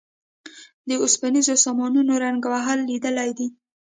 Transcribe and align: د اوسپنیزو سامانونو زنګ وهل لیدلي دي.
د 0.87 0.91
اوسپنیزو 1.03 1.55
سامانونو 1.65 2.11
زنګ 2.21 2.43
وهل 2.53 2.79
لیدلي 2.91 3.29
دي. 3.37 3.47